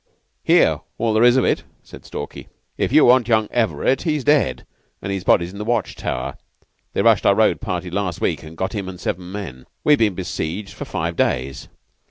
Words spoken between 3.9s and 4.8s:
he's dead,